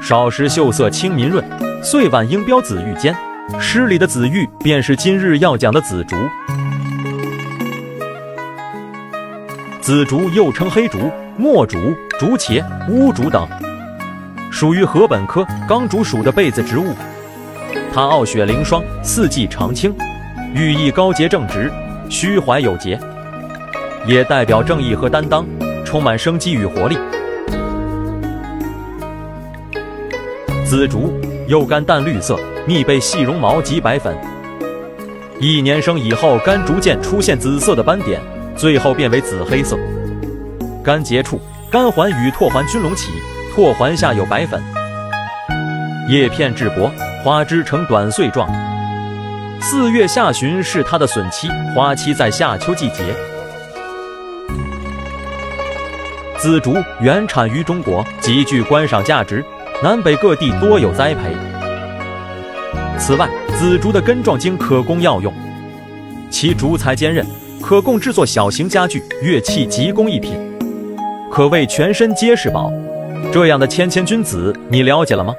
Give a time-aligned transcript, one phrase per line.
[0.00, 1.42] 少时秀色清明润，
[1.82, 3.16] 岁晚应标紫玉间。
[3.58, 6.16] 诗里的紫玉便是今日要讲的紫竹。
[9.80, 13.48] 紫竹又称黑竹、墨竹、竹茄、乌竹等，
[14.50, 16.94] 属于禾本科刚竹属的被子植物。
[17.92, 19.94] 它傲雪凌霜，四季常青，
[20.54, 21.70] 寓意高洁正直、
[22.08, 22.98] 虚怀有节，
[24.06, 25.46] 也代表正义和担当，
[25.84, 26.98] 充满生机与活力。
[30.64, 31.12] 紫竹
[31.48, 34.16] 幼干淡绿色，密被细绒毛及白粉。
[35.38, 38.20] 一年生以后，干逐渐出现紫色的斑点，
[38.56, 39.78] 最后变为紫黑色。
[40.82, 41.40] 干结处，
[41.70, 43.10] 干环与拓环均隆起，
[43.54, 44.60] 拓环下有白粉。
[46.08, 46.90] 叶片质薄，
[47.22, 48.50] 花枝呈短穗状。
[49.60, 53.14] 四月下旬是它的笋期，花期在夏秋季节。
[56.42, 59.44] 紫竹原产于中国，极具观赏价值。
[59.80, 61.32] 南北各地多有栽培。
[62.98, 65.32] 此外，紫竹的根状茎可供药用，
[66.28, 67.24] 其竹材坚韧，
[67.60, 70.32] 可供制作小型家具、乐器及工艺品，
[71.30, 72.72] 可谓全身皆是宝。
[73.32, 75.32] 这样的谦谦君子，你了解了吗？